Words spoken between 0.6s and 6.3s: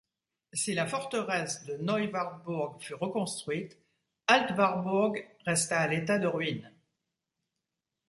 la forteresse de Neu-Wartburg fut reconstuite, Alt-Warburg resta à l'état de